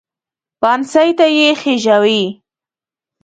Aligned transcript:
پانسۍ 0.61 1.09
ته 1.17 1.25
یې 1.37 1.49
خېژاوې. 1.61 2.23